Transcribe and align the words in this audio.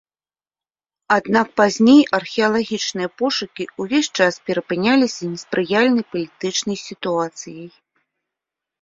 Аднак 1.17 1.47
пазней 1.61 2.01
археалагічныя 2.19 3.09
пошукі 3.23 3.63
увесь 3.85 4.11
час 4.19 4.33
перапыняліся 4.51 5.23
неспрыяльнай 5.37 6.05
палітычнай 6.15 6.77
сітуацыяй. 6.89 7.69